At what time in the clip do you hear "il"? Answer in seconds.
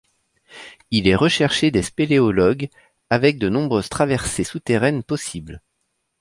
0.89-1.07